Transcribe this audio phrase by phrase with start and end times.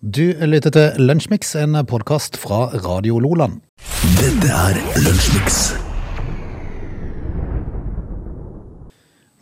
[0.00, 3.58] Du lytter til Lunsjmix, en podkast fra Radio Loland.
[4.16, 5.58] Dette er Lunsjmix.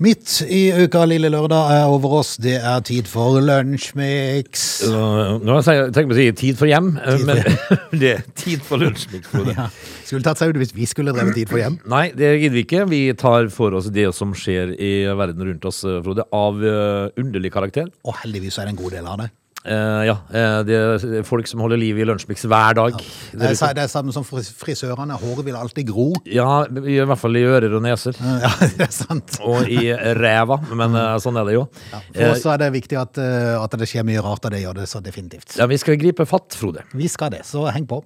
[0.02, 2.32] Midt i uka lille lørdag er over oss.
[2.42, 4.66] Det er tid for Lunsjmix.
[4.90, 7.46] Nå har jeg tenkt på å si tid for hjem, for men
[8.02, 9.30] det er tid for lunsjmix.
[9.30, 9.54] Frode.
[9.54, 9.70] Ja.
[10.02, 11.78] Skulle tatt seg ut hvis vi skulle drevet Tid for hjem.
[11.94, 12.88] Nei, det gidder vi ikke.
[12.90, 17.54] Vi tar for oss det som skjer i verden rundt oss, Frode, av eh, underlig
[17.54, 17.94] karakter.
[18.10, 19.34] Og heldigvis er det en god del av det.
[19.68, 22.96] Eh, ja, eh, det er folk som holder liv i lunsjmix hver dag.
[23.36, 25.18] Det er, det er samme som frisørene.
[25.20, 26.08] Håret vil alltid gro.
[26.24, 28.16] Ja, i hvert fall i ører og neser.
[28.38, 29.38] Ja, det er sant.
[29.44, 31.64] Og i ræva, men eh, sånn er det jo.
[31.92, 34.78] Ja, for oss er det viktig at, at det skjer mye rart, og det gjør
[34.80, 35.58] det så definitivt.
[35.58, 36.86] Ja, Vi skal gripe fatt, Frode.
[36.96, 38.00] Vi skal det, så heng på.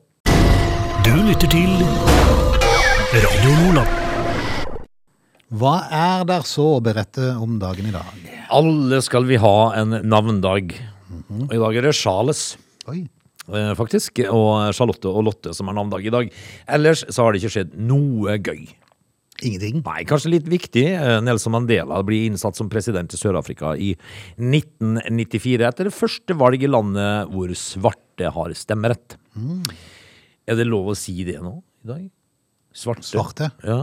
[1.03, 1.77] Du lytter til
[3.13, 3.99] Radio Nordland.
[5.53, 8.23] Hva er der så å berette om dagen i dag?
[8.57, 10.73] Alle skal vi ha en navndag.
[11.49, 12.45] Og i dag er det Charles.
[12.91, 13.01] Oi.
[13.53, 16.31] eh, faktisk, og Charlotte og Lotte som har navndag i dag.
[16.69, 18.65] Ellers så har det ikke skjedd noe gøy.
[19.43, 19.81] Ingenting.
[19.83, 20.85] Nei, kanskje litt viktig.
[20.95, 23.95] Eh, Nelson Mandela blir innsatt som president i Sør-Afrika i
[24.39, 29.17] 1994, etter det første valget i landet hvor svarte har stemmerett.
[30.47, 32.05] Er det lov å si det nå i dag?
[32.73, 33.05] Svarte?
[33.09, 33.51] Svarte?
[33.67, 33.81] Ja.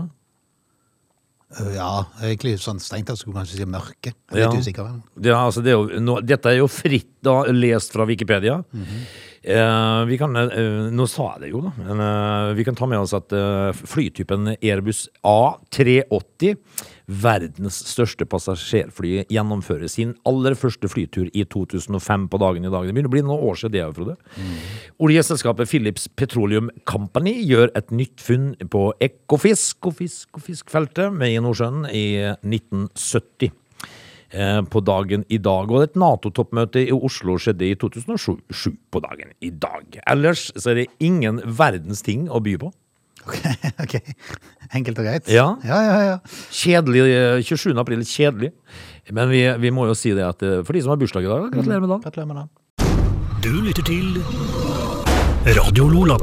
[1.58, 4.12] Øh, Ja, egentlig sånn strengt tatt skulle man kanskje si mørke.
[4.14, 4.50] Jeg er Ja.
[4.52, 4.84] litt usikker.
[4.86, 5.02] vel?
[5.18, 8.64] Det, er altså, det er jo, nå, dette er jo fritt da, lest fra Wikipedia.
[9.44, 11.72] eh, vi kan, eh, nå sa jeg det jo, da.
[11.78, 16.58] Men, eh, vi kan ta med oss at eh, flytypen Airbus A380,
[17.10, 22.86] verdens største passasjerfly, gjennomfører sin aller første flytur i 2005 på dagen i dag.
[22.86, 24.16] Det begynner å bli noen år siden det, Frode.
[25.02, 31.34] Oljeselskapet Philips Petroleum Company gjør et nytt funn på Ekofisk og fisk og fiskfeltet med
[31.34, 32.06] i Nordsjøen i
[32.46, 33.50] 1970
[34.32, 35.72] eh, på dagen i dag.
[35.72, 39.98] Og et Nato-toppmøte i Oslo skjedde i 2007 på dagen i dag.
[40.06, 42.72] Ellers så er det ingen verdens ting å by på.
[43.28, 43.36] Ok,
[43.84, 43.96] ok.
[44.80, 45.30] Enkelt og greit.
[45.32, 45.48] Ja.
[45.66, 46.00] ja, ja.
[46.12, 46.18] ja.
[46.54, 47.04] Kjedelig.
[47.10, 47.74] eh, 27.
[47.80, 48.52] april, kjedelig.
[49.12, 51.32] Men vi, vi må jo si det at eh, for de som har bursdag i
[51.32, 52.04] dag, gratulerer med dagen.
[52.06, 52.50] Gratulerer med dagen.
[53.40, 54.20] Du lytter til
[55.56, 56.20] Radio Lola.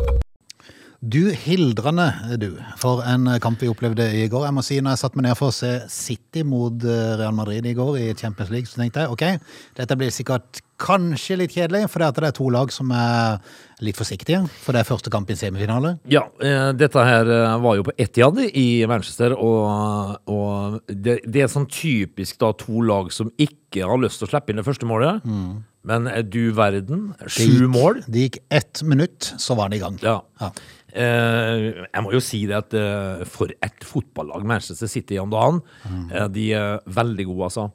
[1.07, 2.07] Du hildrende,
[2.41, 4.47] du, for en kamp vi opplevde i går.
[4.49, 7.37] Jeg må si, når jeg satte meg ned for å se City mot eh, Real
[7.37, 11.55] Madrid i går i Champions League, så tenkte jeg ok, dette blir sikkert kanskje litt
[11.55, 13.39] kjedelig, for det er to lag som er
[13.85, 15.97] litt forsiktige, for det er første kamp i semifinale.
[16.09, 21.45] Ja, eh, dette her eh, var jo på Etihad i Manchester, og, og det, det
[21.45, 24.67] er sånn typisk da to lag som ikke har lyst til å slippe inn det
[24.67, 25.25] første målet.
[25.87, 28.03] Men eh, du verden, sju mål.
[28.11, 29.99] Det gikk ett minutt, så var det i gang.
[30.03, 30.19] Ja.
[30.43, 30.51] Ja.
[30.97, 35.59] Eh, jeg må jo si det at eh, for et fotballag Manchester City om dagen,
[36.09, 37.67] eh, de er veldig gode, altså.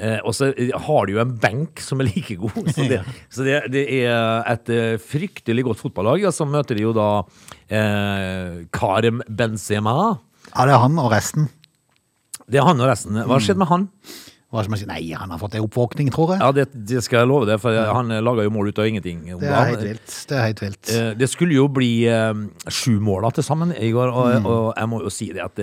[0.00, 0.48] Eh, og så
[0.86, 2.56] har de jo en benk som er like god.
[2.76, 6.24] Så det, så det, det er et eh, fryktelig godt fotballag.
[6.30, 7.08] Og så møter de jo da
[7.68, 9.96] eh, Karem Benzema.
[10.54, 11.50] Ja, det er han og resten.
[12.50, 13.20] Det er han og resten.
[13.20, 13.84] Hva har skjedd med han?
[14.50, 14.86] Hva skal man si?
[14.90, 16.40] Nei, han har fått en oppvåkning, tror jeg.
[16.42, 19.20] Ja, det, det skal jeg love deg, for han laga jo mål ut av ingenting.
[19.38, 20.14] Det er helt vilt.
[20.26, 20.90] Det er helt vilt.
[20.90, 22.32] Eh, Det skulle jo bli eh,
[22.66, 24.46] sju mål til sammen i går, og, Mm.
[24.50, 25.62] og jeg må jo si det at,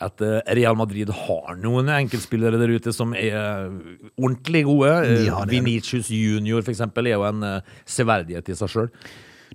[0.00, 3.72] at eh, Real Madrid har noen enkeltspillere der ute som er
[4.20, 4.92] ordentlig gode.
[5.08, 5.50] Eh, det.
[5.56, 8.92] Vinicius Junior for eksempel er jo en eh, severdighet i seg sjøl.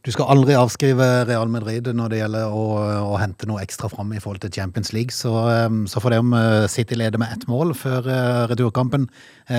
[0.05, 2.65] Du skal aldri avskrive Real Madrid når det gjelder å,
[3.09, 5.09] å hente noe ekstra fram i forhold til Champions League.
[5.15, 9.07] Så, um, så for det om uh, City leder med ett mål før uh, returkampen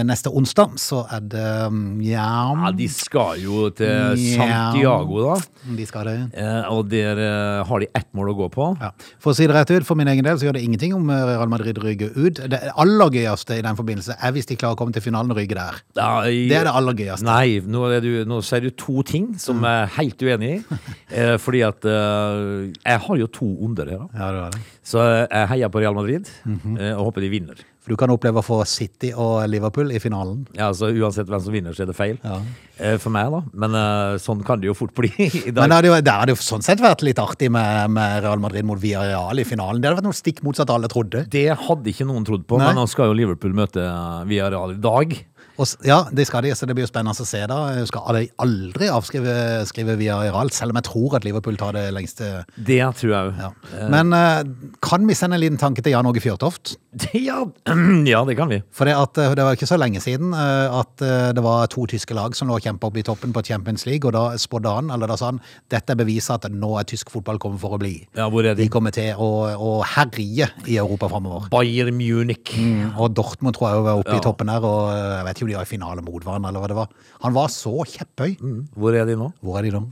[0.07, 2.27] neste onsdag, så er det um, ja,
[2.59, 5.37] Ja, de skal jo til Santiago, da.
[5.77, 6.17] De skal det.
[6.35, 8.67] Eh, Og der eh, har de ett mål å gå på.
[8.83, 8.91] Ja.
[9.23, 11.07] For å si det rett ut, for min egen del så gjør det ingenting om
[11.11, 12.41] Real Madrid ryker ut.
[12.51, 15.39] Det aller gøyeste i den forbindelse er hvis de klarer å komme til finalen og
[15.39, 15.79] ryke der.
[15.99, 17.25] Ja, i- Det er det aller gøyeste.
[17.27, 20.63] Nei, nå, du, nå sier du to ting som jeg er helt uenig i.
[21.17, 24.03] Eh, fordi at eh, jeg har jo to onder her.
[24.03, 24.19] Da.
[24.19, 24.61] Ja, det det.
[24.85, 26.95] Så jeg heier på Real Madrid mm -hmm.
[26.99, 27.55] og håper de vinner.
[27.87, 30.41] For du kan oppleve å få City og Liverpool i finalen.
[30.59, 32.17] Ja, altså Uansett hvem som vinner, så er det feil.
[32.25, 32.41] Ja.
[32.83, 33.39] Eh, for meg, da.
[33.63, 35.61] Men eh, sånn kan det jo fort bli i dag.
[35.61, 38.43] Men det hadde, jo, det hadde jo sånn sett vært litt artig med, med Real
[38.43, 39.79] Madrid mot Villarreal i finalen.
[39.79, 41.23] Det hadde vært noe stikk motsatt alle trodde.
[41.31, 42.73] det hadde ikke noen trodd på, Nei.
[42.73, 45.15] men nå skal jo Liverpool møte eh, Villarreal i dag.
[45.59, 47.59] Og, ja, det skal de, så det blir jo spennende å se da.
[47.79, 49.37] Jeg skal aldri, avskrive
[49.69, 52.45] skrive Iral, selv om jeg tror at Liverpool tar det lengste.
[52.57, 53.51] Det tror jeg Ja.
[53.93, 54.43] Men eh,
[54.85, 56.77] kan vi sende en liten tanke til Jan Åge Fjørtoft?
[57.13, 57.43] Ja,
[58.09, 58.63] ja, det kan vi.
[58.73, 60.95] For det, at, eh, det var ikke så lenge siden eh, at
[61.37, 64.07] det var to tyske lag som lå og kjempa opp i toppen på Champions League,
[64.09, 65.41] og da spådde han, eller da sa han,
[65.73, 67.95] dette er beviset at nå er tysk fotball kommet for å bli.
[68.17, 68.71] Ja, hvor er De de?
[68.73, 69.29] kommer til å,
[69.61, 71.49] å herje i Europa framover.
[71.53, 72.55] Bayern Munich.
[72.97, 74.21] Og Dortmund tror jeg var oppe Ja.
[74.21, 76.63] i toppen der, og jeg vet ikke jo de var i finale mot hverandre, eller
[76.65, 76.93] hva det var.
[77.25, 78.37] Han var så kjepphøy.
[78.77, 79.31] Hvor er de nå?
[79.41, 79.85] Hvor er de nå?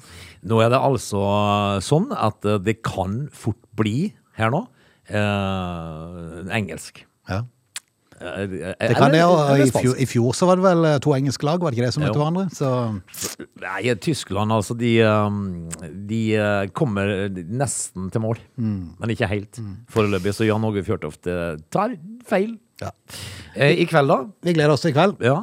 [0.50, 1.24] Nå er det altså
[1.86, 4.64] sånn at eh, det kan fort bli her nå
[5.08, 7.04] eh, engelsk.
[7.30, 7.44] Ja.
[8.20, 8.46] Eh,
[8.78, 9.96] Det kan det, og i fjor.
[10.00, 12.04] I fjor så var det vel eh, to engelske lag, var det ikke det som
[12.04, 12.44] møtte hverandre?
[12.54, 12.70] Så
[13.64, 14.92] Nei, Tyskland, altså, de,
[16.10, 16.20] de
[16.76, 18.40] kommer nesten til mål.
[18.60, 18.94] Mm.
[19.00, 19.60] Men ikke helt.
[19.92, 21.26] Foreløpig så Jan Åge Fjørtoft
[21.74, 21.96] tar
[22.28, 22.54] feil.
[22.82, 22.90] Ja.
[23.54, 24.20] Eh, I kveld, da?
[24.44, 25.20] Vi gleder oss til i kveld.
[25.24, 25.42] Ja.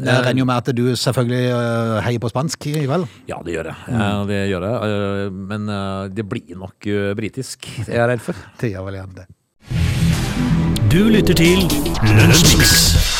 [0.00, 3.04] Jeg regner jo med at du selvfølgelig eh, heier på spansk i kveld.
[3.28, 3.76] Ja, det gjør jeg.
[3.92, 4.00] Mm.
[4.00, 4.96] Eh, det gjør jeg.
[4.96, 6.88] Eh, men eh, det blir nok
[7.18, 8.44] britisk, britisk, er jeg redd for.
[8.62, 9.28] Det gjør vel igjen det.
[10.92, 11.68] Du lytter til
[12.16, 13.11] Lunsjmix.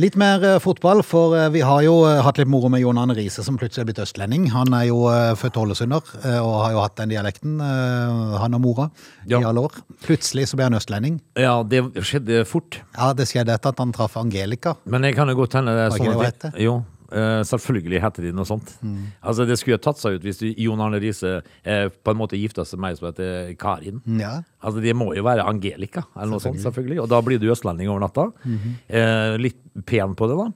[0.00, 2.96] Litt mer eh, fotball, for eh, vi har jo eh, hatt litt moro med Jon
[3.02, 4.46] Arne Riise, som plutselig er blitt østlending.
[4.54, 5.00] Han er jo
[5.36, 6.06] født ålesunder
[6.40, 8.86] og har jo hatt den dialekten, han og mora,
[9.28, 9.40] Ja.
[9.42, 9.76] i alle år.
[10.06, 11.18] Plutselig så ble han østlending.
[11.36, 12.78] Ja, det skjedde fort.
[12.96, 14.76] Ja, det skjedde etter at han traff Angelica.
[14.86, 16.48] Men jeg kan jo godt hende det er sånn at?
[16.62, 16.78] Jo,
[17.12, 18.72] eh, selvfølgelig heter de noe sånt.
[18.80, 19.10] Mm.
[19.20, 22.40] Altså, det skulle jo tatt seg ut hvis Jon Arne Riise eh, på en måte
[22.40, 24.00] gifta seg med ei som heter Karin.
[24.20, 24.38] Ja.
[24.60, 27.02] Altså, Det må jo være Angelica, eller noe sånt, selvfølgelig.
[27.04, 28.30] Og da blir du østlending over natta.
[28.44, 28.74] Mhm.
[28.88, 30.50] eh, litt pen på det, da.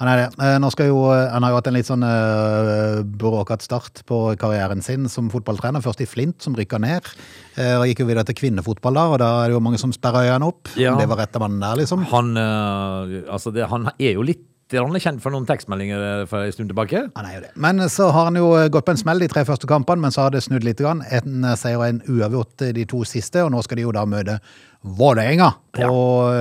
[0.00, 0.46] Han er det.
[0.62, 4.82] Nå skal jo, han har jo hatt en litt sånn uh, bråkete start på karrieren
[4.82, 5.84] sin som fotballtrener.
[5.84, 7.06] Først i Flint, som rykka ned.
[7.54, 9.94] Uh, og gikk jo videre til kvinnefotball da, og da er det jo mange som
[9.94, 10.72] sperrer øynene opp.
[10.80, 10.96] Ja.
[10.98, 12.02] Det var rette mannen der, liksom.
[12.10, 14.42] Han, uh, altså det, han er jo litt
[14.74, 17.06] grann kjent for noen tekstmeldinger eh, for en stund tilbake.
[17.16, 17.52] Han er jo det.
[17.60, 20.26] Men så har han jo gått på en smell de tre første kampene, men så
[20.26, 20.82] har det snudd litt.
[20.84, 21.04] Grann.
[21.14, 24.40] En seier og en uavgjort de to siste, og nå skal de jo da møte
[24.84, 25.84] Vålerenga på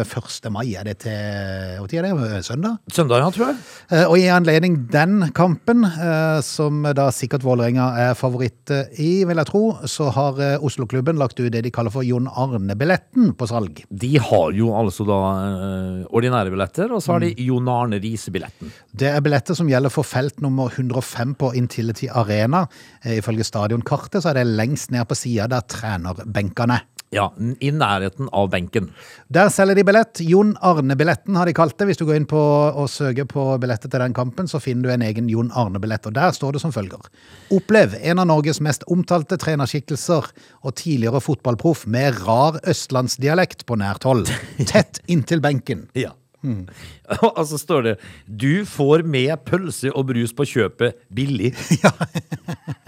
[0.04, 0.50] 1.
[0.52, 0.74] mai.
[0.76, 2.42] Er det til Når er det?
[2.46, 2.76] Søndag?
[2.92, 3.56] Søndag, ja, tror jeg.
[3.90, 9.24] Eh, Og i anledning den kampen, eh, som da sikkert Vålerenga er favoritt eh, i,
[9.26, 13.32] vil jeg tro, så har eh, Oslo-klubben lagt ut det de kaller for Jon Arne-billetten
[13.40, 13.82] på salg.
[13.90, 18.74] De har jo altså da eh, ordinære billetter, og så har de Jon Arne Riise-billetten.
[18.92, 22.68] Det er billetter som gjelder for felt nummer 105 på Intility Arena.
[23.06, 26.90] Eh, Ifølge stadionkartet så er det lengst ned på sida der trenerbenkene er.
[27.14, 27.28] Ja,
[27.62, 28.90] i nærheten av benken.
[29.34, 30.22] Der selger de billett.
[30.26, 31.88] Jon Arne-billetten har de kalt det.
[31.90, 34.94] Hvis du går inn på og søker på billetter til den kampen, så finner du
[34.96, 36.10] en egen Jon Arne-billett.
[36.10, 37.06] Og der står det som følger.
[37.54, 40.32] Opplev en av Norges mest omtalte trenerskikkelser
[40.64, 44.28] og tidligere fotballproff med rar østlandsdialekt på nært hold.
[44.74, 45.88] Tett inntil benken.
[45.98, 46.16] Ja.
[47.38, 47.94] Og så står det
[48.28, 51.56] 'Du får med pølse og brus på kjøpet billig'.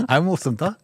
[0.00, 0.74] Det er jo morsomt, da.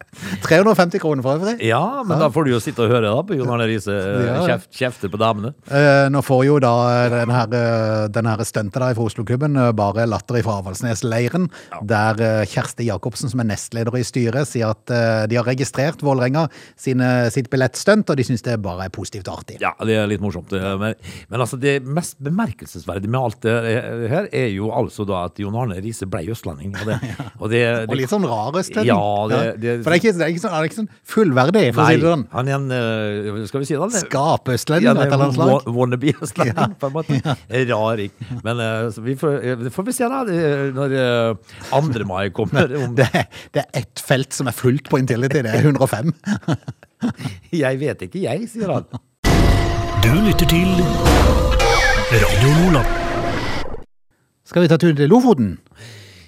[0.46, 1.56] 350 kroner for øvrig.
[1.66, 4.40] Ja, men da får du jo sitte og høre da på Jon Arne Riise eh,
[4.46, 5.52] kjeft, kjefte på damene.
[5.68, 6.74] Eh, nå får jo da
[7.12, 11.48] den her, eh, den her stuntet da fra Oslo-klubben eh, bare latter fra Avaldsnes-leiren,
[11.88, 16.04] der eh, Kjersti Jacobsen, som er nestleder i styret, sier at eh, de har registrert
[16.06, 16.46] Vålerenga
[16.78, 19.58] sitt billettstunt, og de syns det bare er positivt og artig.
[19.62, 20.52] Ja, det er litt morsomt.
[20.52, 20.96] Men,
[21.30, 23.56] men altså, det mest bemerkelsesverdige med alt det
[24.12, 26.74] her, er jo altså da at Jon Arne Riise ble østlending.
[26.76, 26.98] Og, det,
[27.40, 28.92] og, det, Og litt sånn rar østlending.
[28.92, 31.62] Ja, det- det- For det er ikke, det er ikke, sånn, er ikke sånn fullverdig,
[31.74, 32.24] for å si det sånn.
[32.32, 34.02] han er en eh, Skal vi si det?
[34.02, 34.08] er-
[34.84, 35.74] Ja, av et eller annet slag.
[35.76, 37.36] Wannabe-østlending, på en måte.
[37.70, 38.10] Raring.
[38.44, 40.22] Men eh, vi får, eh, det får vi se da,
[40.80, 41.34] når eh,
[41.70, 42.04] 2.
[42.06, 42.66] mai kommer.
[42.84, 43.08] Om, Det,
[43.52, 46.12] det er ett felt som er fullt på Intility, det er 105.
[47.52, 48.84] jeg vet ikke, jeg, sier han.
[50.02, 50.68] Du lytter til
[52.12, 52.86] Radio Nordland.
[54.46, 55.56] Skal vi ta tur til Lofoten?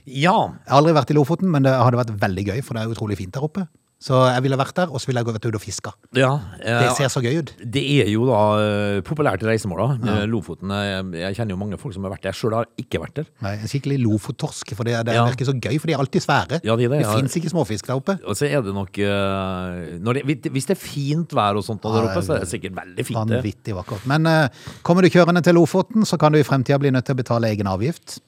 [0.09, 0.37] Ja.
[0.65, 2.97] Jeg har aldri vært i Lofoten, men det hadde vært veldig gøy, for det er
[2.97, 3.67] utrolig fint der oppe.
[3.99, 5.91] Så jeg ville vært der, og så ville jeg gå ut og fiske.
[6.15, 6.29] ja
[6.61, 7.49] Det eh, ser så gøy ut.
[7.59, 10.13] Det er jo da eh, populært reisemål, da.
[10.21, 10.27] Ja.
[10.31, 10.71] Lofoten.
[10.71, 12.37] Jeg, jeg kjenner jo mange folk som har vært der.
[12.39, 13.27] Sjøl har ikke vært der.
[13.43, 15.25] Nei, en skikkelig lofottorsk, for det, det Ja.
[15.27, 16.61] virker så gøy, for de er alltid svære.
[16.63, 17.17] Ja, de det, ja.
[17.19, 18.17] fins ikke småfisk der oppe.
[18.23, 22.07] Og så er det nok eh, det, Hvis det er fint vær og sånt der
[22.07, 23.19] oppe, så er det sikkert veldig fint.
[23.19, 24.07] Vanvittig vakkert.
[24.07, 27.19] Men eh, kommer du kjørende til Lofoten, så kan du i fremtida bli nødt til
[27.19, 28.21] å betale egen avgift.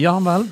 [0.00, 0.48] Ja vel.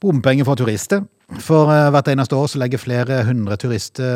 [0.00, 1.02] Bompenger for turister.
[1.44, 4.06] For eh, hvert eneste år så legger flere hundre turister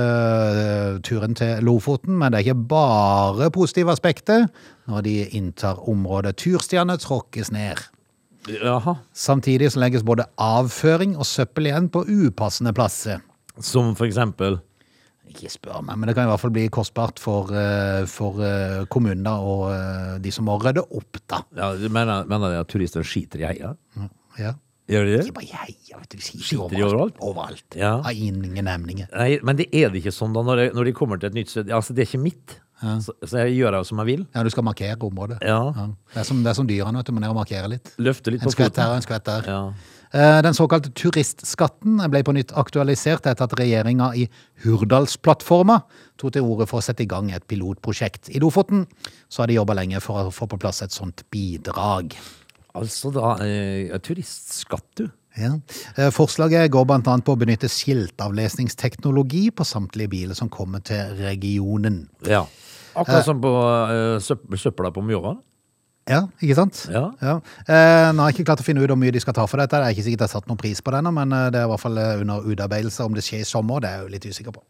[0.58, 4.48] eh, turen til Lofoten, men det er ikke bare positive aspekter
[4.90, 6.34] når de inntar området.
[6.40, 7.84] Turstiene tråkkes ned.
[8.48, 8.96] Jaha.
[9.16, 13.22] Samtidig så legges både avføring og søppel igjen på upassende plasser.
[13.62, 14.58] Som for eksempel
[15.30, 18.42] Ikke spør meg, men det kan i hvert fall bli kostbart for, eh, for
[18.92, 21.44] kommunene og de som må rydde opp, da.
[21.56, 23.76] ja, Mener mener de at turister skiter i heia?
[24.40, 24.56] Ja.
[24.90, 25.22] Gjør de det?
[25.30, 27.16] De bare jeg vet du, de Skiter de overalt?
[27.24, 27.78] Overalt.
[27.78, 27.94] Ja.
[28.04, 29.08] Har ingen emninger.
[29.14, 31.38] Nei, men det er det ikke sånn da når, de, når de kommer til et
[31.38, 31.72] nytt sted.
[31.72, 32.58] Altså, det er ikke mitt.
[33.00, 34.22] Så, så jeg gjør det som jeg vil.
[34.34, 35.38] Ja, du skal markere området.
[35.46, 35.60] Ja.
[35.72, 37.14] Det, er som, det er som dyrene, vet du.
[37.16, 37.94] Man er og markerer litt.
[38.02, 39.48] Løfte litt En på skvett her og en skvett der.
[39.48, 39.60] Ja.
[40.14, 44.28] Eh, Den såkalte turistskatten ble på nytt aktualisert etter at regjeringa i
[44.66, 45.80] Hurdalsplattforma
[46.20, 48.28] tok til orde for å sette i gang et pilotprosjekt.
[48.36, 48.84] I Lofoten
[49.32, 52.14] så har de jobba lenge for å få på plass et sånt bidrag.
[52.74, 55.06] Altså da eh, turistskatt, du.
[55.38, 55.56] Ja.
[55.98, 62.04] Eh, Forslaget går annet på å benytte skiltavlesningsteknologi på samtlige biler som kommer til regionen.
[62.26, 62.44] Ja.
[62.94, 63.50] Akkurat som på
[63.90, 65.34] eh, søpla på Mjøa.
[66.04, 66.82] Ja, ikke sant?
[66.92, 67.06] Ja.
[67.64, 69.62] Eh, nå har jeg ikke klart å finne ut hvor mye de skal ta for
[69.62, 69.78] dette.
[69.80, 71.64] Det er ikke sikkert jeg har satt noen pris på det men eh, det er
[71.64, 73.06] i hvert fall eh, under utarbeidelse.
[73.08, 74.64] Om det skjer i sommer, det er jeg jo litt usikker på.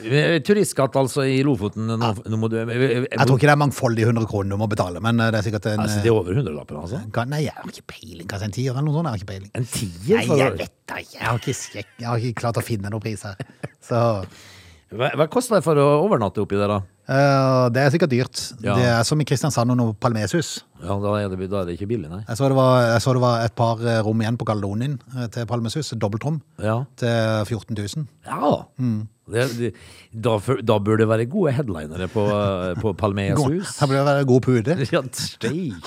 [0.00, 1.90] Eh, Turistskatt altså i Lofoten.
[1.90, 4.60] Nå, nå må du, jeg, jeg, Jeg tror ikke det er mangfoldige 100 kroner du
[4.62, 7.02] må betale, men det er sikkert en altså, det er over hundrelappen, altså?
[7.18, 8.30] kan, Nei, jeg har ikke peiling.
[8.30, 9.10] Kanskje en tier eller noe sånt?
[9.10, 9.50] Jeg har ikke peiling.
[9.58, 10.22] En tier?
[10.22, 11.50] Nei, jeg vet da ikke.
[11.50, 13.42] Jeg jeg har ikke klart å finne noen pris her.
[13.82, 13.98] Så
[14.90, 16.78] Hva, hva koster det for å overnatte oppi der, da?
[17.10, 18.40] eh, det er sikkert dyrt.
[18.64, 18.74] Ja.
[18.74, 20.64] Det er som i Kristiansand og noe palmeshus.
[20.82, 22.22] Ja, da er det, da er det ikke billig, nei.
[22.26, 24.96] Jeg så, det var, jeg så det var et par eh, rom igjen på Galdonien
[25.16, 25.92] eh, til Palmesus.
[25.94, 26.80] Dobbeltrom Ja.
[26.98, 28.08] til 14 000.
[28.26, 28.54] ja.
[29.32, 29.70] Det, det,
[30.26, 30.34] da,
[30.66, 32.24] da bør det være gode headlinere på,
[32.82, 33.76] på Palmeas hus.
[33.78, 34.76] Da bør det være god pude.
[34.94, 35.02] Ja.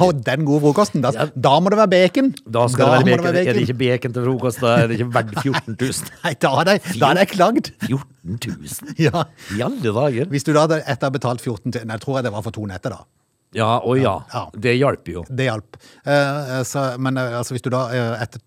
[0.06, 1.04] Og den gode frokosten.
[1.04, 1.26] Da, Ja.
[1.36, 2.32] da må det være bacon.
[2.48, 3.42] Da skal det må være bacon.
[3.44, 6.12] Er det ikke bacon til frokost, da er det ikke verdt 14 000.
[6.24, 7.72] Nei, da er det, da er det klagd.
[7.88, 8.96] 14 000?
[9.04, 9.26] Ja.
[9.58, 10.32] I alle dager?
[10.32, 12.46] Hvis du da etter å ha betalt 14 000 Nei, jeg tror jeg det var
[12.48, 13.04] for to netter, da.
[13.53, 14.15] Ja, og ja.
[14.33, 14.43] Ja.
[14.57, 15.24] Det hjalp jo.
[15.29, 15.77] Det hjalp.
[16.10, 18.41] Eh, så, men eh, altså, hvis du da eh, etter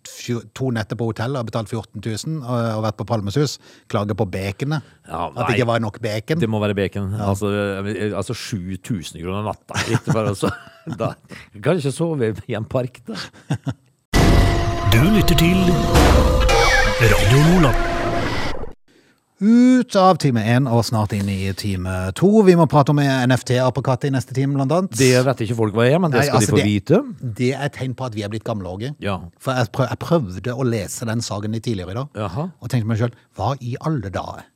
[0.57, 3.57] to netter på hotell har betalt 14 000 og, og vært på Palmeshus,
[3.93, 7.13] klager på baconet, Ja, at det ikke var nok bacon Det må være bacon.
[7.23, 7.53] Altså,
[7.87, 9.79] eh, altså 7000 kroner natta.
[9.95, 10.51] Ikke bare så,
[11.01, 11.13] da
[11.55, 13.19] kan du ikke sove i en park, da.
[14.93, 15.61] Du lytter til
[17.03, 17.96] Radio Nordland.
[19.37, 22.29] Ut av time én og snart inn i time to.
[22.47, 24.95] Vi må prate om NFT-apekatt i neste time, blant annet.
[24.97, 27.01] Det vet ikke folk hva er, men det Nei, skal altså, de få vite.
[27.43, 28.95] Det er et tegn på at vi er blitt gamle, Åge.
[29.05, 29.19] Ja.
[29.43, 32.47] For jeg, prøv, jeg prøvde å lese den saken litt tidligere i dag, Jaha.
[32.57, 34.47] og tenkte meg sjøl hva i alle dager?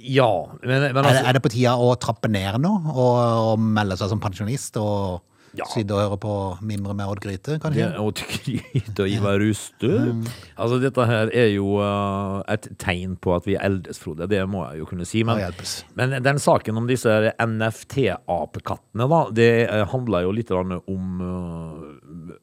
[0.00, 0.30] Ja,
[0.62, 3.16] men, men Er, det- altså er det på tida å trappe ned nå og,
[3.50, 5.18] og melde seg som pensjonist og
[5.58, 5.64] Ja.
[5.72, 7.88] sitte og høre på mimre med Odd Gryte, det, kanskje?
[7.98, 9.90] Og skryte og Ivar Ruste.
[10.54, 14.28] Altså, dette her er jo uh, et tegn på at vi eldes, Frode.
[14.30, 15.24] Det må jeg jo kunne si.
[15.26, 15.42] Men,
[15.98, 17.10] men den saken om disse
[17.42, 20.76] NFT-apekattene, da, det uh, handler jo litt om
[21.24, 22.36] uh,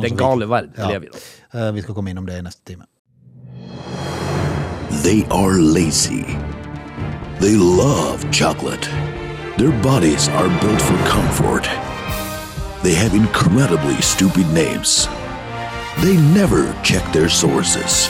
[0.00, 0.86] den gale verden Ja.
[0.86, 1.10] vi lever i.
[1.12, 1.66] da.
[1.66, 2.86] Eh, vi skal komme innom det i neste time.
[5.02, 6.24] They are lazy.
[7.40, 8.88] They love chocolate.
[9.56, 11.68] Their bodies are built for comfort.
[12.82, 15.06] They have incredibly stupid names.
[16.00, 18.08] They never check their sources.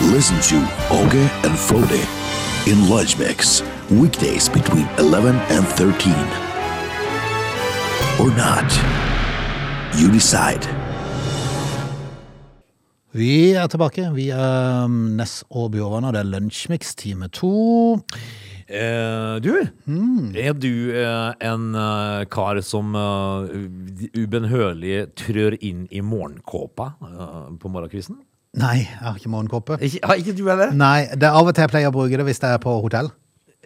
[0.00, 0.56] Listen to
[0.90, 2.06] Oge and Frode
[2.68, 6.12] in Lunch Mix, weekdays between 11 and 13.
[8.20, 8.70] Or not.
[9.98, 10.68] You decide.
[13.12, 14.10] Vi er tilbake.
[14.14, 17.98] Vi er Ness og Bjørvann, og det er Lunsjmix time to.
[18.68, 19.54] Eh, du,
[20.36, 23.54] er du eh, en eh, kar som eh,
[24.12, 28.18] ubenhørlig trør inn i morgenkåpa eh, på morgenkvisten?
[28.60, 29.78] Nei, jeg har ikke morgenkåpe.
[29.84, 30.74] Ikke, har ikke du heller?
[30.76, 32.74] Nei, det er av og til jeg pleier å bruke det hvis jeg er på
[32.84, 33.08] hotell.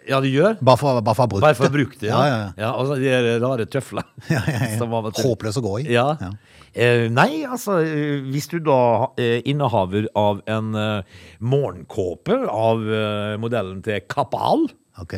[0.07, 0.57] Ja, du gjør?
[0.63, 2.47] Bare for, bare for å ha brukt Bare for å bruke det, Ja, ja, ja.
[2.59, 4.07] ja og så de rare tøfler.
[4.31, 5.11] Ja, ja, ja.
[5.19, 5.87] Håpløs å gå i.
[5.93, 6.05] Ja.
[6.19, 6.31] Ja.
[6.73, 13.35] Eh, nei, altså, eh, hvis du da er innehaver av en eh, morgenkåpe av eh,
[13.41, 14.67] modellen til Kapal,
[15.01, 15.15] Ok.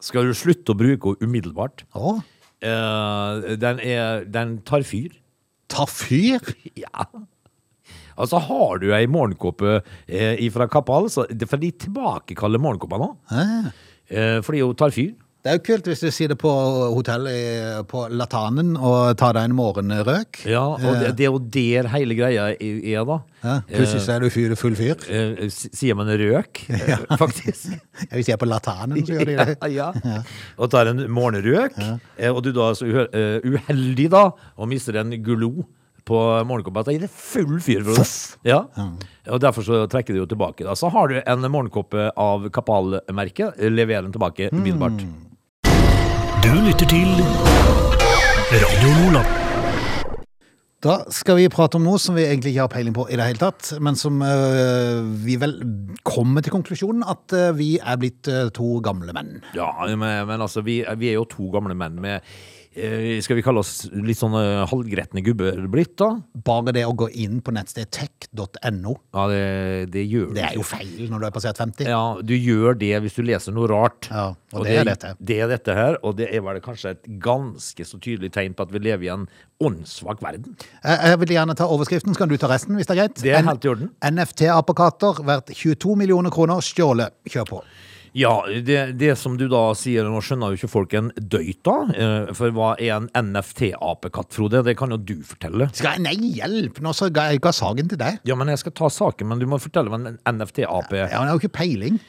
[0.00, 1.84] skal du slutte å bruke henne umiddelbart.
[1.98, 2.18] Å,
[2.58, 5.12] Eh, den, er, den tar fyr.
[5.70, 6.42] ta fyr?
[6.74, 7.04] Ja.
[8.18, 9.76] Altså, har du ei morgenkåpe
[10.10, 13.12] eh, fra Kapal, så for de tilbakekaller morgenkåpa nå.
[13.30, 13.44] Hæ?
[14.10, 15.12] Eh, fordi hun tar fyr.
[15.48, 16.50] Det er jo kult hvis du sitter på
[16.92, 20.42] hotellet på Latanen og tar deg en morgenrøk.
[20.44, 23.14] Ja, og det, det er jo der hele greia er, da.
[23.40, 25.06] Ja, plutselig så er du fyr, full fyr.
[25.08, 26.60] Eh, sier man røk,
[27.22, 27.70] faktisk?
[28.02, 29.54] Ja, Hvis jeg er på Latanen, så gjør de det.
[29.72, 30.18] ja, ja.
[30.60, 34.98] Og tar en morgenrøk, eh, og du da er så eh, uheldig da, og mister
[35.00, 35.64] en glo
[36.08, 36.18] på
[36.50, 37.88] morgenkåpa, da gir det full fyr.
[37.88, 38.52] For det.
[38.52, 38.60] Ja.
[39.32, 40.68] Og derfor så trekker de jo tilbake.
[40.68, 40.76] Da.
[40.76, 45.00] Så har du en morgenkoppe av Kapal-merket, leverer den tilbake umiddelbart.
[46.48, 47.10] Du lytter til
[48.48, 49.32] Radio Nordland.
[50.80, 53.26] Da skal vi prate om noe som vi egentlig ikke har peiling på i det
[53.26, 55.58] hele tatt, men som øh, vi vel
[56.08, 59.42] kommer til konklusjonen at øh, vi er blitt øh, to gamle menn.
[59.58, 62.24] Ja, men, men altså, vi, vi er jo to gamle menn med
[63.24, 66.10] Skal vi kalle oss litt sånn eh, halvgretne gubber blitt, da?
[66.46, 69.40] Bare det å gå inn på nettstedet tech.no, Ja, det,
[69.94, 71.88] det gjør det er jo feil når du er passert 50.
[71.90, 74.10] Ja, du gjør det hvis du leser noe rart.
[74.12, 75.14] Ja, og det er dette.
[75.18, 78.68] Det er dette her, og det er vel kanskje et ganske så tydelig tegn på
[78.68, 79.26] at vi lever i en
[79.64, 80.54] åndssvak verden.
[80.84, 83.20] Jeg vil gjerne ta overskriften, så kan du ta resten, hvis det er greit.
[83.24, 83.92] Det er helt i orden.
[84.06, 87.16] NFT-apekatter verdt 22 millioner kroner stjålet.
[87.28, 87.62] Kjør på.
[88.18, 88.32] Ja,
[88.66, 92.30] det, det som du da sier, nå skjønner jo ikke folk en døyt da, eh,
[92.34, 94.64] for hva er en NFT-apekatt, Frode?
[94.66, 95.68] Det kan jo du fortelle.
[95.76, 96.80] Skal jeg, nei, hjelp!
[96.82, 98.18] Nå så ga jeg ga saken til deg.
[98.26, 101.12] Ja, men jeg skal ta saken, men du må fortelle hva en NFT-ape er.
[101.12, 102.00] Ja, men jeg har jo ikke peiling.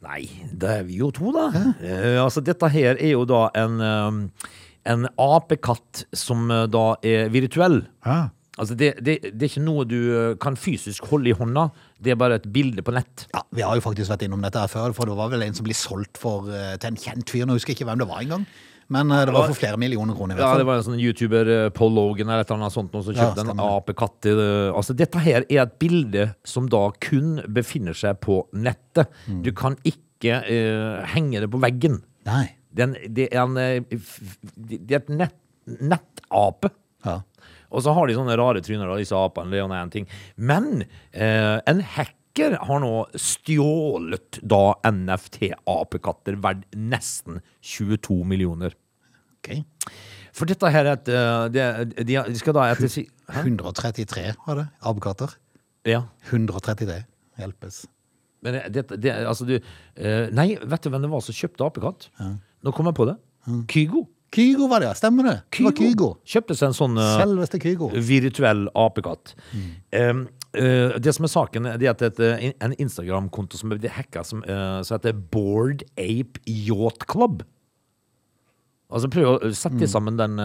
[0.00, 0.22] Nei,
[0.56, 1.50] det er vi jo to, da.
[1.84, 4.50] Eh, altså, dette her er jo da en, eh,
[4.88, 7.82] en apekatt som eh, da er virtuell.
[8.06, 8.20] Hæ?
[8.56, 10.00] Altså, det, det, det er ikke noe du
[10.40, 11.68] kan fysisk holde i hånda,
[12.00, 13.26] det er bare et bilde på nett.
[13.34, 15.56] Ja, Vi har jo faktisk vært innom dette her før, for det var vel en
[15.56, 17.46] som ble solgt for, eh, til en kjent fyr.
[17.46, 18.46] Nå husker jeg ikke hvem det var engang.
[18.90, 20.36] Men eh, det var for flere millioner kroner.
[20.36, 22.90] i Ja, det var en sånn YouTuber, eh, Paul Logan eller et eller annet sånt,
[22.90, 24.30] som Ja, kjøpte en stemmer apekatt.
[24.74, 29.12] Altså, dette her er et bilde som da kun befinner seg på nettet.
[29.28, 29.42] Mm.
[29.44, 32.02] Du kan ikke uh, henge det på veggen.
[32.26, 32.50] Nei.
[32.76, 36.70] Den, det er en Det er et nett, nettape.
[37.04, 37.20] Ja.
[37.70, 39.52] Og så har de sånne rare tryner, disse apene.
[39.54, 40.08] Det er en ting.
[40.36, 48.74] Men eh, en hacker har nå stjålet da NFT-apekatter verdt nesten 22 millioner.
[49.40, 49.54] Ok.
[50.36, 51.46] For dette her er et eh,
[52.06, 53.06] de, de skal da etter si...
[53.30, 54.66] 133 var det.
[54.90, 55.38] Apekatter.
[55.86, 56.04] Ja.
[56.28, 57.00] 133.
[57.40, 57.84] Hjelpes.
[58.44, 61.66] Men det, det, det altså du eh, Nei, vet du hvem det var som kjøpte
[61.66, 62.08] apekatt?
[62.64, 63.16] Nå kom jeg på det.
[63.70, 64.04] Kygo.
[64.34, 64.94] Kygo var det, ja.
[64.94, 65.36] Stemmer det?
[65.50, 66.10] Det var Kygo.
[66.28, 67.88] Kjøpte seg en sånn eh, Selveste Kygo.
[67.94, 69.32] virtuell apekatt.
[69.90, 73.72] Um, uh, det som er saken, det er at det er et, en Instagram-konto som
[73.74, 77.42] ble hacka, som, uh, som heter Board Ape Yacht Club.
[78.90, 80.38] Altså Prøv å sette sammen den,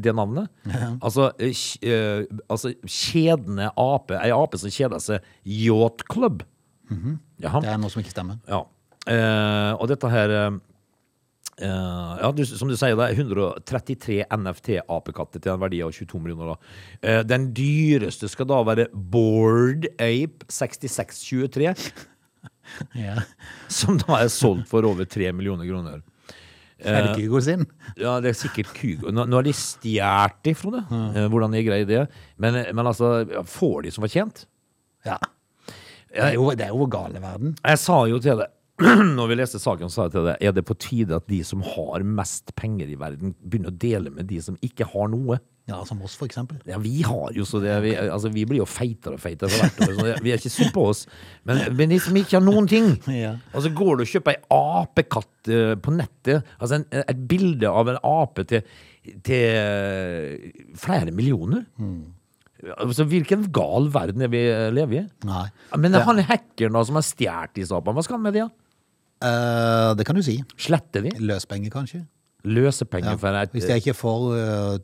[0.00, 0.48] det navnet.
[1.04, 1.52] Altså, eh,
[1.84, 6.44] eh, altså kjedende ape, ei ape som kjeder seg Yacht Club.
[6.88, 7.60] Jaha.
[7.60, 8.40] Det er noe som ikke stemmer.
[8.48, 8.62] Ja.
[9.06, 10.32] Eh, og dette her
[11.60, 15.94] eh, eh, ja, du, Som du sier, det er 133 NFT-apekatter til en verdi av
[15.96, 16.56] 22 millioner.
[17.02, 21.72] Eh, den dyreste skal da være Bored Ape 6623,
[23.06, 23.20] Ja.
[23.72, 26.02] som da er solgt for over 3 millioner kroner.
[26.76, 27.62] Er det Kygo sin?
[27.96, 29.08] Ja, det er sikkert Kygo.
[29.08, 30.82] Nå, nå har de stjålet de, Frode.
[30.90, 31.30] Mm.
[31.32, 32.02] hvordan de greier det.
[32.36, 33.14] Men, men altså,
[33.48, 34.42] får de som fortjent?
[35.08, 35.16] Ja.
[36.12, 37.56] Det er jo, det er jo gale verden.
[37.64, 38.52] Jeg sa jo til deg
[39.16, 41.62] når vi leste saken, sa jeg til deg er det på tide at de som
[41.64, 45.38] har mest penger i verden, begynner å dele med de som ikke har noe.
[45.66, 46.60] Ja, som oss, for eksempel.
[46.68, 49.64] Ja, vi har jo så det Vi, altså, vi blir jo feitere og feitere for
[49.64, 49.94] hvert år.
[49.96, 51.00] Så vi er ikke synd på oss.
[51.48, 52.92] Men, men de som ikke har noen ting
[53.24, 53.32] Ja.
[53.50, 56.52] Og så går du og kjøper ei apekatt eh, på nettet.
[56.60, 58.76] Altså en, et bilde av en ape til,
[59.26, 61.64] til flere millioner.
[62.76, 65.04] Altså, hvilken gal verden er vi eh, lever i?
[65.26, 65.48] Nei.
[65.82, 68.46] Men han hackeren da som har stjålet disse apene, hva skal han med de?
[68.46, 68.65] da?
[69.22, 70.42] Eh, det kan du si.
[70.60, 71.10] Sletter de?
[71.20, 72.04] Løspenger, kanskje.
[72.44, 73.16] Løsepenger Ja.
[73.16, 74.80] for et, Hvis jeg ikke får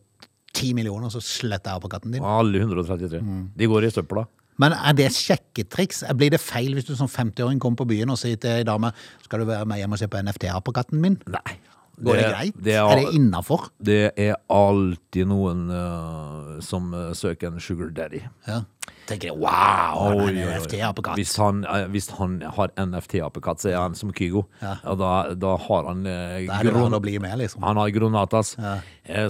[0.55, 2.23] ti millioner, så sletter jeg apekatten din.
[2.23, 3.21] alle 133.
[3.23, 3.51] Mm.
[3.57, 4.27] De går i søpla.
[4.59, 6.03] Men er det sjekketriks?
[6.15, 8.93] Blir det feil hvis du som 50-åring kommer på byen og sier til ei dame
[9.25, 11.17] skal du være med hjem og se på NFT-apekatten min?
[11.27, 11.57] Nei.
[12.03, 12.57] Går det, greit?
[12.67, 13.69] Det er, er det innafor?
[13.83, 18.21] det er alltid noen uh, som eh, søker en sugar daddy.
[18.49, 18.61] Ja.
[19.07, 20.61] Tenker jeg, wow, han er en.
[20.63, 21.19] NFT-apekatt.
[21.19, 24.45] Hvis han, eh, hvis han har NFT-apekatt, så er han som Kygo.
[24.63, 24.77] Ja.
[24.91, 27.63] Og da, da har han uh, Da er det gron- å bli med, liksom.
[27.67, 28.77] Han har gronatas, Ja.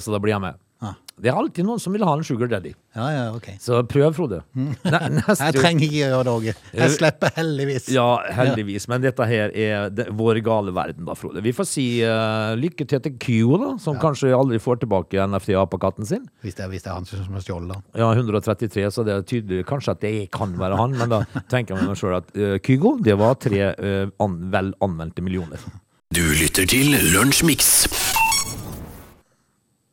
[0.00, 0.61] så da blir han med.
[1.22, 1.28] Ja.
[1.28, 2.72] Det er alltid noen som vil ha en sugar daddy.
[2.96, 3.46] Ja, ja, ok.
[3.62, 4.40] Så prøv, Frode.
[4.58, 6.54] Neste Jeg trenger ikke gjøre det, Åge.
[6.74, 7.87] Jeg slipper heldigvis.
[7.94, 8.88] Ja, heldigvis.
[8.90, 11.44] Men dette her er det, vår gale verden, da, Frode.
[11.44, 16.11] Vi får si uh, lykke til til Kygo, da, som kanskje aldri får tilbake NFT-apekatten
[16.11, 16.26] sin.
[16.42, 17.87] Hvis det, hvis det er han som har stjålet den.
[18.02, 21.78] Ja, 133, så det er tydelig kanskje at det kan være han, men da tenker
[21.78, 25.70] jeg meg sjøl at uh, Kygo, det var tre uh, an, vel anvendte millioner.
[26.12, 27.87] Du lytter til Lunsjmix.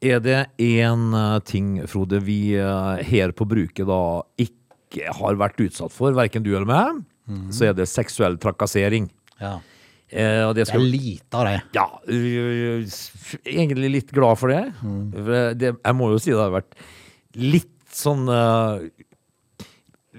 [0.02, 1.10] Er det én
[1.44, 6.54] ting, Frode, vi eh, her på bruket da ikke har vært utsatt for, verken du
[6.54, 7.02] eller meg,
[7.54, 9.10] så er det seksuell trakassering.
[9.38, 9.60] Ja.
[10.10, 11.58] Eh, det Det er lite av det.
[11.78, 11.86] Ja,
[13.46, 14.64] egentlig litt glad for det.
[14.82, 15.12] Mm.
[15.60, 15.76] det.
[15.78, 16.74] Jeg må jo si det har vært
[17.38, 18.88] litt sånn øh,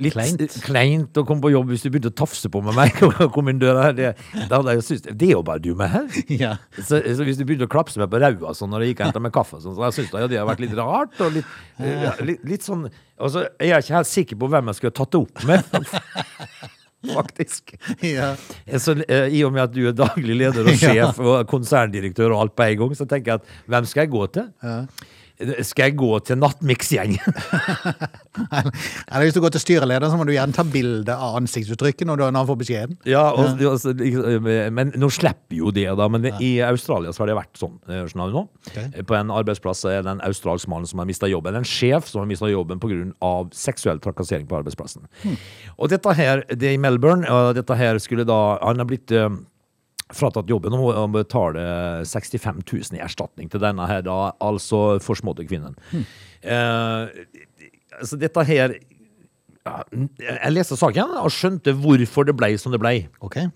[0.00, 0.42] Litt Kleint.
[0.64, 2.94] kleint å komme på jobb hvis du begynte å tafse på med meg.
[3.34, 3.90] kom inn døra.
[3.96, 4.14] Det,
[4.48, 6.08] hadde jeg syntes- det er jo bare du med her.
[6.40, 6.54] Ja.
[6.78, 9.10] Så, så hvis du begynte å klapse meg på ræva sånn når jeg gikk og
[9.10, 11.14] henta meg kaffe, sånn, så jeg syntes ja, det har vært litt rart.
[11.20, 12.86] Og litt, ja, litt, litt sånn
[13.20, 15.60] Og så er jeg ikke helt sikker på hvem jeg skulle tatt det opp med.
[17.16, 17.74] faktisk.
[18.04, 18.32] Ja.
[18.80, 22.42] Så, eh, I og med at du er daglig leder og sjef og konserndirektør og
[22.46, 24.50] alt på en gang, så tenker jeg at hvem skal jeg gå til?
[25.64, 27.38] Skal jeg gå til Nattmix-gjengen?
[28.52, 32.20] Eller hvis du går til styrelederen, så må du gjerne ta bilde av ansiktsuttrykket når,
[32.20, 32.98] du, når han får beskjeden.
[33.08, 36.08] Ja, og, altså, liksom, men nå slipper jo det, da.
[36.12, 37.76] Men i Australia så har det vært sånn.
[37.90, 38.44] eh, nå.
[38.70, 39.04] Okay.
[39.06, 41.58] På en arbeidsplass er det en australsk mann som har mista jobben.
[41.58, 42.98] En sjef som har mista jobben pga.
[43.56, 45.06] seksuell trakassering på arbeidsplassen.
[45.78, 49.12] Og dette her, det er i Melbourne, og dette her skulle da Han har blitt
[49.14, 49.30] eh,
[50.14, 51.62] fratatt jobben og betale
[52.08, 55.78] 65 000 i erstatning til denne her, da, altså forsmådde kvinnen.
[56.40, 57.10] Eh,
[58.00, 62.94] altså dette her ja, Jeg leste saken og skjønte hvorfor det ble som det ble.
[63.20, 63.50] Okay.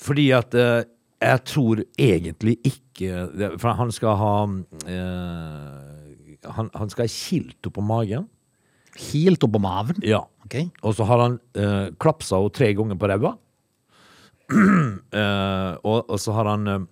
[0.00, 0.84] Fordi at eh,
[1.24, 3.22] jeg tror egentlig ikke
[3.56, 4.32] For han skal ha
[4.92, 8.26] eh, han, han skal ha kilt opp på magen.
[9.12, 9.98] Helt oppå maven.
[10.04, 10.22] Ja.
[10.46, 10.68] Okay.
[10.86, 13.36] Og så har han uh, klapsa henne tre ganger på ræva.
[15.16, 16.82] Eh, og, og så har han eh,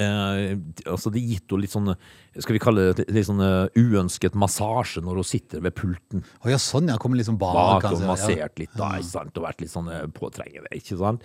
[0.00, 0.56] eh,
[0.86, 1.92] altså det gitt henne litt sånn
[2.36, 3.42] Skal vi kalle det litt sånn
[3.76, 6.24] uønsket massasje når hun sitter ved pulten.
[6.44, 6.98] Oh, ja, sånn, ja.
[7.00, 7.54] Kommer liksom bak.
[7.56, 8.10] Bak og kanskje, ja.
[8.10, 9.38] massert litt, da, ikke sant?
[9.38, 10.68] Og vært litt sånn påtrengende.
[10.76, 11.24] ikke sant?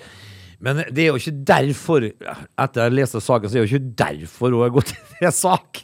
[0.61, 3.93] Men det er jo ikke derfor Etter jeg leste saken, så er det jo ikke
[4.03, 5.81] derfor hun har gått til sak.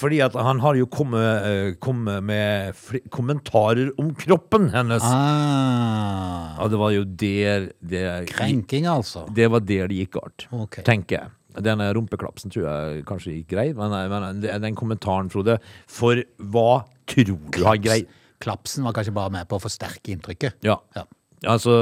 [0.00, 5.04] Fordi at han har jo kommet, eh, kommet med kommentarer om kroppen hennes.
[5.04, 9.26] Ah, Og det var jo der det, krenking, altså.
[9.32, 10.84] det var der det gikk galt, okay.
[10.86, 11.35] tenker jeg.
[11.64, 15.58] Denne rumpeklapsen tror jeg kanskje gikk greit, men, men den kommentaren, Frode
[15.90, 16.20] For
[16.52, 18.02] hva tror du har grei?
[18.42, 20.58] Klapsen var kanskje bare med på å forsterke inntrykket.
[20.66, 20.76] Ja.
[20.96, 21.06] Ja.
[21.46, 21.72] Altså,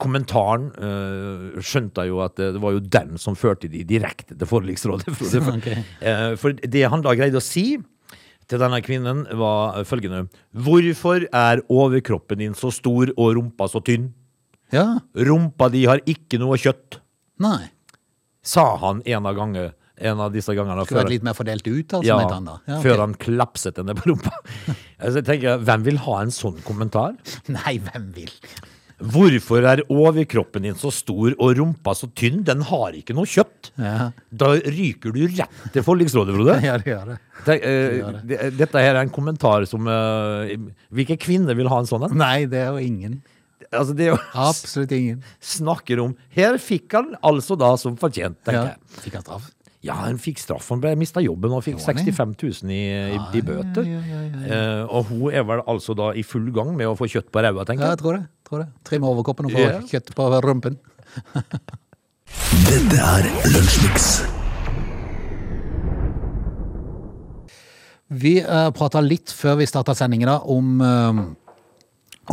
[0.00, 4.34] kommentaren øh, skjønte jeg jo at det, det var jo den som førte de direkte
[4.36, 5.12] til forliksrådet.
[5.16, 5.42] Frode.
[5.46, 5.68] For, Ok.
[6.00, 7.76] eh, for det han da greide å si
[8.46, 10.24] til denne kvinnen, var følgende
[10.54, 14.10] Hvorfor er overkroppen din så stor og rumpa så tynn?
[14.74, 14.98] Ja.
[15.14, 17.00] Rumpa di har ikke noe kjøtt,
[17.42, 17.66] Nei.
[18.46, 20.84] Sa han en av, gangene en av disse gangene.
[20.84, 22.48] Skulle vært litt mer fordelt ut, altså, ja, han.
[22.52, 22.80] Ja, okay.
[22.84, 24.32] før han klapset henne på rumpa.
[25.02, 27.16] altså, jeg tenker, Hvem vil ha en sånn kommentar?
[27.52, 28.32] Nei, hvem vil?
[28.96, 32.40] Hvorfor er overkroppen din så stor og rumpa så tynn?
[32.48, 33.70] Den har ikke noe kjøtt.
[33.76, 36.56] Ja, Da ryker du rett til forliksrådet, Frode.
[36.68, 37.18] ja det gjør det.
[37.46, 40.54] Det, eh, det, dette her er en kommentar som eh,
[40.96, 42.16] Hvilke kvinner vil ha en sånn en?
[42.16, 43.20] Nei, det er jo ingen.
[43.72, 45.22] Altså, det er jo Absolutt ingen.
[45.42, 49.00] snakker om Her fikk han altså da som fortjent, tenker Ja.
[49.02, 49.50] Fikk han straff?
[49.86, 50.68] Ja, han fikk straff.
[50.72, 52.14] Han mista jobben og fikk Gjorde han det?
[52.16, 52.80] 65 000 i,
[53.14, 53.84] i, i bøter.
[53.86, 56.96] ja, ja, ja, uh, og hun er vel altså da i full gang med å
[56.98, 57.98] få kjøtt på ræva, tenker Ja, jeg.
[57.98, 58.24] jeg tror det.
[58.48, 58.68] Tror det.
[58.88, 59.78] Trimme overkroppen og få Ja.
[59.86, 60.78] kjøtt på rumpen.
[62.66, 64.08] Dette er Lunsjmix.
[68.08, 71.22] Vi uh, prata litt før vi starta sendingen om eh,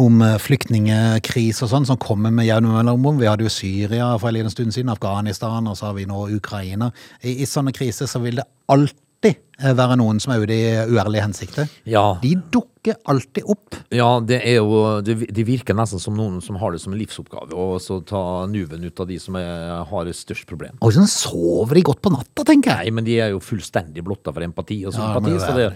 [0.01, 3.19] om eh, flyktningkrise og sånn som kommer med jevne mellomrom.
[3.21, 6.25] Vi hadde jo Syria for en liten stund siden, Afghanistan, og så har vi nå
[6.37, 6.91] Ukraina.
[7.21, 10.65] I, i sånne kriser så vil det alltid eh, være noen som er ute i
[10.95, 11.69] uærlige hensikter.
[11.89, 12.05] Ja.
[12.23, 13.77] De dukker alltid opp.
[13.95, 16.99] Ja, det er jo Det, det virker nesten som noen som har det som en
[16.99, 20.75] livsoppgave, å så ta nuven ut av de som er, har det størst problem.
[20.83, 22.89] Og sånn sover de godt på natta, tenker jeg.
[22.89, 25.31] Nei, men de er jo fullstendig blotta for empati og Ja, sympati.
[25.37, 25.69] jo så, det,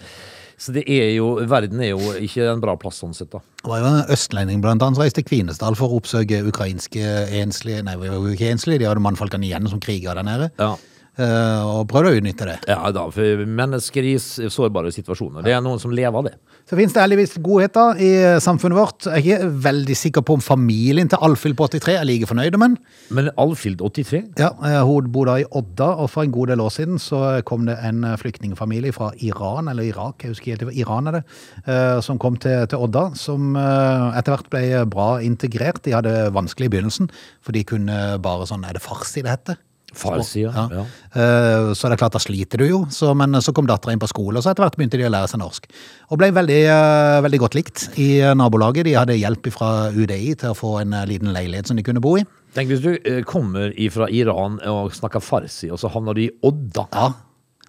[0.57, 3.43] så det er jo Verden er jo ikke en bra plass sånn sett, da.
[3.61, 7.03] Det var jo en østlending blant annet som reiste til Kvinesdal for å oppsøke ukrainske
[7.43, 7.93] enslige Nei,
[8.33, 10.49] ikke enslige, de hadde mannfolkene igjen som kriga der nede.
[10.57, 10.73] Ja.
[11.17, 12.57] Eh, Og prøvde å utnytte det.
[12.69, 15.45] Ja da, for mennesker i sårbare situasjoner.
[15.47, 16.35] Det er noen som lever av det.
[16.67, 18.11] Så finnes det heldigvis godheter i
[18.43, 19.07] samfunnet vårt.
[19.07, 22.59] Jeg er ikke veldig sikker på om familien til Alfhild på 83 er like fornøyd,
[22.59, 22.77] men
[23.09, 24.51] Men Alfhild 83 ja,
[24.85, 27.77] hun hun bodde i Odda, og for en god del år siden så kom det
[27.85, 31.23] en eh, flyktningfamilie fra Iran, eller Irak, jeg husker ikke Iran er det,
[31.65, 35.83] eh, som kom til, til Odda, som eh, etter hvert ble bra integrert.
[35.85, 39.61] De hadde vanskelig i begynnelsen, for de kunne bare sånn, er det farsi det heter?
[39.95, 40.65] Farsi, ja.
[40.71, 40.81] ja.
[41.15, 42.79] Eh, Så det er klart, da sliter du jo.
[42.91, 45.11] Så, men så kom dattera inn på skole, og så etter hvert begynte de å
[45.13, 45.69] lære seg norsk.
[46.11, 48.87] Og ble veldig, eh, veldig godt likt i nabolaget.
[48.89, 52.03] De hadde hjelp fra UDI til å få en eh, liten leilighet som de kunne
[52.03, 52.25] bo i.
[52.57, 56.31] Tenk hvis du eh, kommer fra Iran og snakker farsi, og så havner du i
[56.47, 56.87] Odda.
[56.91, 57.09] Ja.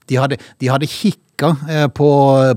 [0.09, 2.09] De hadde, de hadde kikka eh, på,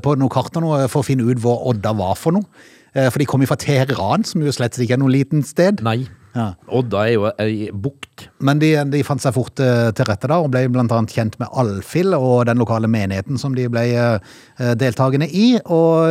[0.02, 2.48] på noen kart for å finne ut hvor Odda var for noe.
[2.96, 5.84] Eh, For de kom jo fra Teheran, som jo slett ikke er noe liten sted.
[5.86, 6.04] Nei.
[6.32, 6.54] Ja.
[6.72, 8.30] Odda er jo ei bukt.
[8.40, 11.52] Men de, de fant seg fort eh, til rette da, og ble annet kjent med
[11.60, 16.08] Alfhild og den lokale menigheten som de ble eh, deltakende i, og,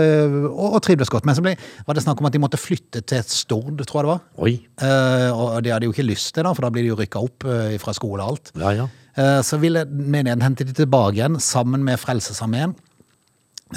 [0.51, 1.25] og, og trivdes godt.
[1.29, 1.55] Men så ble,
[1.89, 4.23] var det snakk om at de måtte flytte til Stord, tror jeg det var.
[4.45, 4.55] Oi.
[4.85, 7.01] Eh, og det hadde de jo ikke lyst til, da, for da blir de jo
[7.01, 7.49] rykka opp
[7.81, 8.53] fra skole og alt.
[8.61, 8.91] Ja, ja.
[9.19, 12.77] Eh, så ville menigheten hente de tilbake igjen sammen med Frelsesarmeen.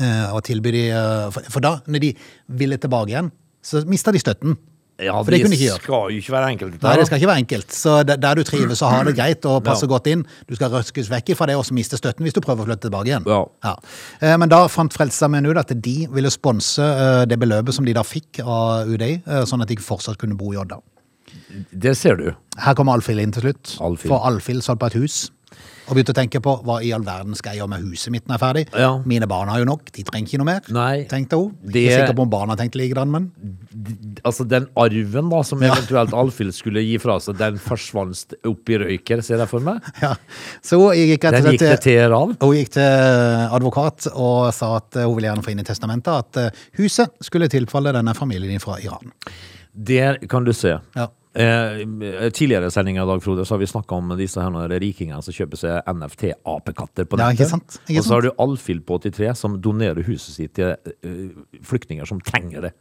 [0.02, 2.14] Eh, og tilby de eh, for, da, når de
[2.50, 3.32] ville tilbake igjen,
[3.64, 4.58] så mista de støtten.
[5.02, 5.82] Ja, For det kunne ikke gjøre.
[5.82, 6.76] skal jo ikke være enkelt.
[6.84, 7.72] Nei, det skal ikke være enkelt.
[7.74, 9.92] Så der du trives og har det greit og passer Ja.
[9.96, 12.68] godt inn, du skal røskes vekk fra det og miste støtten hvis du prøver å
[12.70, 13.26] flytte tilbake igjen.
[13.26, 13.42] Ja.
[13.66, 14.38] Ja.
[14.38, 18.04] Men da fant Frelsesarmeen ut at de ville sponse eh, det beløpet som de da
[18.06, 20.78] fikk av UDI, eh, sånn at de fortsatt kunne bo i Odda.
[21.74, 22.28] Det ser du.
[22.62, 23.74] Her kommer Alfhild inn til slutt.
[23.82, 24.10] Alfil.
[24.14, 25.32] For Alfhild satt på et hus.
[25.84, 28.24] Og begynte å tenke på hva i all verden skal jeg gjøre med huset mitt
[28.26, 28.62] når jeg er ferdig.
[28.80, 28.92] Ja.
[29.06, 30.62] Mine barn har jo nok, de trenger ikke noe mer.
[30.72, 31.04] Nei.
[31.12, 31.50] tenkte hun.
[31.62, 33.32] Det- Ikke sikker på om barna tenkte likedan, men
[34.24, 38.78] Altså, den arven da, som eventuelt Alfhild skulle gi fra seg, den forsvant opp i
[38.80, 39.82] røyker, ser jeg for meg.
[40.02, 40.14] ja.
[40.64, 42.38] Så hun gikk rett og Den slett til Teheran?
[42.40, 46.38] Hun gikk til advokat og sa at hun ville gjerne få inn i testamentet at
[46.46, 49.12] eh, huset skulle tilfalle denne familien fra Iran.
[49.74, 50.78] Der kan du se.
[50.96, 51.10] Ja.
[51.34, 55.34] Eh, tidligere sendinger i dag, Frode, så har vi snakka om disse her rikingene som
[55.34, 57.40] kjøper seg NFT-apekatter på Ja, nettet.
[57.40, 57.80] ikke sant?
[57.88, 62.06] Ikke og så har du Alfhild på 83 som donerer huset sitt til uh, flyktninger
[62.06, 62.74] som trenger det.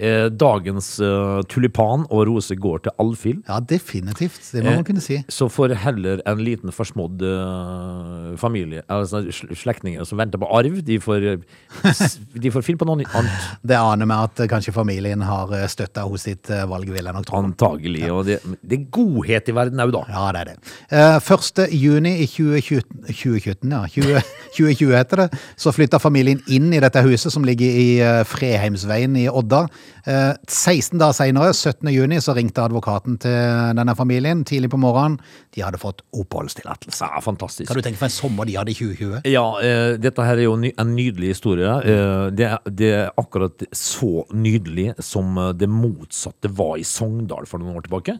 [0.00, 3.42] Eh, dagens eh, tulipan og rose går til Alfhild.
[3.48, 4.38] Ja, definitivt.
[4.54, 5.18] Det må Eh, man kunne si.
[5.28, 10.78] Så får heller en liten forsmådd eh, familie, altså sl- slektninger som venter på arv,
[10.86, 13.48] de får, eh, s- de får finne på noe annet.
[13.70, 17.14] Det aner meg at eh, kanskje familien har støtta hos sitt eh, valg, vil jeg
[17.18, 17.42] nok tro.
[17.44, 18.06] Antagelig.
[18.10, 20.02] Og det, det er godhet i verden òg, da.
[20.08, 20.56] Ja, det er det.
[20.90, 21.62] Eh, 1.
[21.76, 24.24] juni i 2020, 2020, ja, 20,
[24.56, 25.28] 2020 heter det,
[25.60, 29.66] så flytta familien inn i dette huset som ligger i eh, Freheimsveien i Odda.
[30.06, 31.88] Eh, 16 dager senere, 17.
[31.92, 35.18] juni, så ringte advokaten til denne familien tidlig på morgenen.
[35.54, 37.04] De hadde fått oppholdstillatelse.
[37.10, 37.68] Ja, fantastisk.
[37.68, 39.20] Kan du tenke for en sommer de hadde i 2020?
[39.30, 41.70] Ja, eh, dette her er jo en nydelig historie.
[41.84, 47.46] Eh, det, er- det er akkurat så nydelig som eh, det motsatte var i Sogndal
[47.50, 48.18] for noen år tilbake.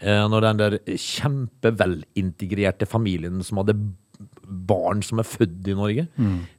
[0.00, 0.78] Eh, når den der
[1.60, 3.76] kjempevelintegrerte familien som hadde
[4.50, 6.08] barn som er født i Norge,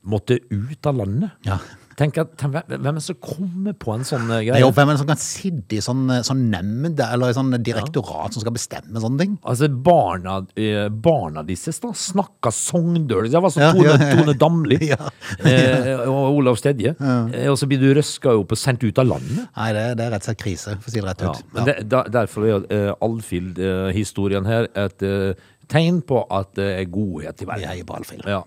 [0.07, 1.33] måtte ut av landet.
[1.45, 1.57] Ja.
[2.01, 4.55] Tenk at, tenk, hvem er det som kommer på en sånn eh, greie?
[4.55, 7.53] Nei, jo hvem er det som kan sitte i sånn, sånn nemnd eller i sånn
[7.61, 9.35] direktorat som skal bestemme sånne ting.
[9.45, 13.29] Altså, barna, eh, barna disse da snakka sogndøl.
[13.29, 14.17] Det var sånn Ja, Tone, ja, ja.
[14.17, 14.97] Tone Damli Ja.
[15.45, 16.95] eh, og Olav Stedje.
[16.97, 19.45] Eh, og så blir du røska opp og sendt ut av landet.
[19.53, 21.35] Nei, det, det er rett og slett krise, for å si det rett Ja.
[21.37, 21.45] ut.
[21.59, 21.67] Ja.
[21.69, 25.33] det, da, derfor er uh, Alfhild-historien her et uh,
[25.71, 27.67] tegn på at det er godhet i verden.
[27.69, 28.25] Jeg er på Alfhild.
[28.25, 28.41] Ja.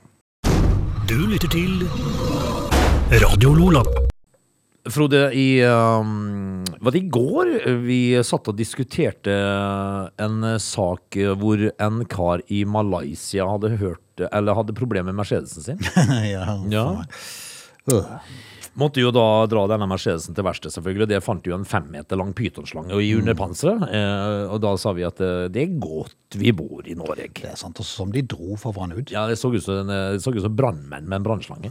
[1.06, 1.84] Du lytter til
[3.10, 3.82] Radio Lola.
[4.90, 7.50] Frode, i, um, var det i går
[7.84, 9.34] vi satt og diskuterte
[10.20, 15.86] en sak hvor en kar i Malaysia hadde hørt Eller hadde problemer med Mercedesen sin?
[16.34, 16.88] ja, Ja.
[17.92, 18.18] Uh.
[18.74, 21.06] Måtte jo da dra denne Mercedesen til verksted, selvfølgelig.
[21.12, 23.84] Det fant jo en fem meter lang pytonslange i underpanseret.
[23.86, 27.28] Eh, og da sa vi at eh, det er godt vi bor i Norge.
[27.38, 29.12] Det er sant, og som de dro for å få han ut.
[29.14, 31.70] Ja, det så ut som, eh, som brannmenn med en brannslange.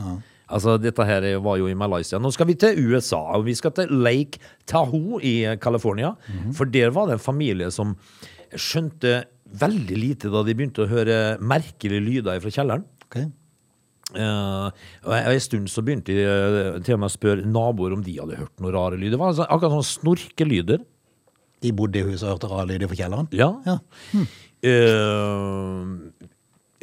[0.51, 2.19] Altså, dette her var jo i Malaysia.
[2.19, 6.13] Nå skal vi til USA, og vi skal til Lake Tahoe i California.
[6.57, 7.95] For der var det en familie som
[8.53, 9.23] skjønte
[9.59, 12.85] veldig lite da de begynte å høre merkelige lyder fra kjelleren.
[13.07, 13.29] Okay.
[14.13, 14.69] Uh,
[15.07, 18.13] og en stund så begynte de eh, til og med å spørre naboer om de
[18.19, 19.15] hadde hørt noen rare lyder.
[19.15, 20.83] Det var altså akkurat sånn snorkelyder.
[21.63, 23.29] De bodde i huset og hørte rare lyder fra kjelleren.
[23.33, 23.49] Ja.
[23.65, 23.79] Ja.
[24.63, 26.29] Eh,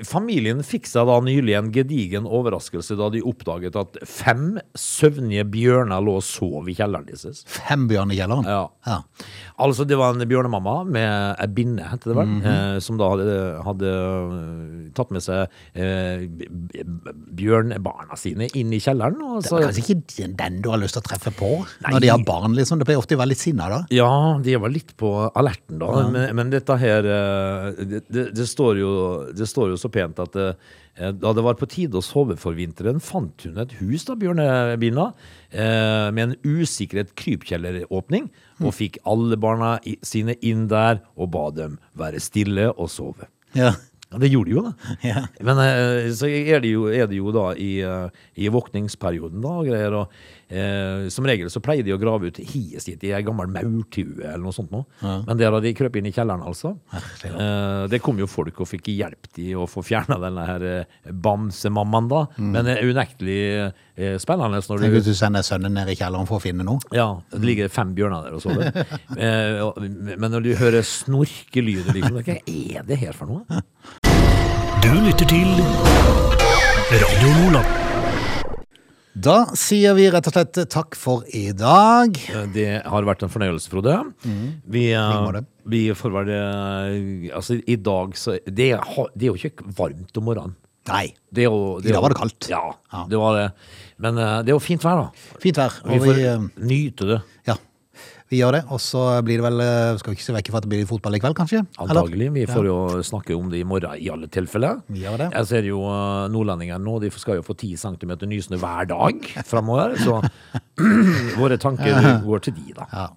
[0.06, 6.04] familien fikk seg da nylig en gedigen overraskelse da de oppdaget at fem søvnige bjørner
[6.04, 7.44] lå og sov i kjelleren deres.
[7.50, 8.48] Fem bjørn i kjelleren.
[8.48, 8.64] Ja.
[8.86, 9.00] Ja.
[9.60, 13.36] Altså, det var en bjørnemamma med ei binne, heter det vel, eh, som da hadde,
[13.66, 16.24] hadde eh, tatt med seg eh,
[17.36, 19.20] bjørnebarna sine inn i kjelleren.
[19.20, 21.50] Og Det så, er kanskje ikke den du har lyst til å treffe på
[21.90, 22.80] når de har barn, liksom.
[22.80, 23.80] Det blir ofte å være litt sinna da.
[23.94, 24.10] Ja,
[24.42, 28.80] de var litt på alerten da, men, men dette her eh, det, det, det, står
[28.80, 28.92] jo,
[29.36, 30.54] det står jo så pent at eh,
[31.00, 35.10] da det var på tide å sove for vinteren, fant hun et hus da, Bjørnebina,
[35.50, 38.28] eh, med en usikret krypkjelleråpning,
[38.60, 43.30] og fikk alle barna sine inn der og ba dem være stille og sove.
[43.56, 43.74] Ja.
[44.10, 44.72] Ja, det gjorde de jo, da.
[45.06, 45.20] Ja.
[45.46, 49.52] Men eh, så er det, jo, er det jo da i, eh, i våkningsperioden da,
[49.62, 49.94] og greier.
[50.00, 50.16] Og,
[50.50, 54.18] eh, som regel så pleier de å grave ut hiet sitt i ei gammel maurtue
[54.20, 54.70] eller noe sånt.
[54.74, 54.82] Nå.
[55.00, 56.74] Men der har de krøpet inn i kjelleren, altså.
[57.26, 61.10] Eh, det kom jo folk og fikk hjelp til å få fjerna denne her eh,
[61.10, 62.24] bamsemammaen, da.
[62.40, 65.96] Men det er unektelig eh, spennende når Tenk du hvis du sender sønnen ned i
[65.98, 66.82] kjelleren for å finne noe.
[66.94, 68.70] ja, det ligger fem bjørner der og sover.
[69.16, 73.62] eh, men når du hører snorkelyder, liksom, hva er det her for noe?
[74.80, 75.50] Du lytter til
[76.90, 77.89] Radio Lola.
[79.18, 82.14] Da sier vi rett og slett takk for i dag.
[82.30, 83.96] Eh, Det har vært en fornøyelse, Frode.
[84.70, 89.66] Vi, uh, vi får vel eh, Altså, i dag så Det, det er jo ikke
[89.76, 90.54] varmt om morgenen.
[90.88, 91.10] Nei.
[91.30, 92.48] Det er jo, I dag var det kaldt.
[92.50, 93.04] Ja, Ja.
[93.10, 93.48] det var det.
[93.98, 95.34] Men uh, det er jo fint vær, da.
[95.42, 95.74] Fint vær.
[95.90, 97.20] Vi får vi, uh, nyte det.
[97.50, 97.56] ja.
[98.30, 100.60] Vi gjør det, og så blir det vel eh, Skal vi ikke se vekk fra
[100.60, 101.64] at det blir fotball i kveld, kanskje?
[101.82, 102.28] Antagelig.
[102.36, 104.84] Vi får jo snakke om det i morgen i alle tilfeller.
[104.86, 105.28] Vi gjør det.
[105.34, 109.26] Jeg ser jo uh, nordlendingene nå, de skal jo få 10 cm nysnø hver dag
[109.50, 109.96] framover.
[109.98, 110.20] Så
[111.40, 112.86] våre tanker går til de, da.
[112.94, 113.08] Ja,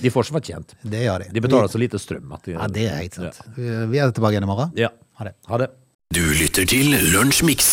[0.00, 0.72] De får som fortjent.
[0.82, 1.30] det gjør de.
[1.36, 3.44] De betaler så lite strøm at de, Ja, det er helt sant.
[3.58, 4.72] Vi vi er tilbake igjen i morgen.
[4.80, 4.94] Ja.
[5.20, 5.36] Ha det.
[5.52, 5.70] Ha det.
[6.14, 7.72] Du lytter til Lunsjmix.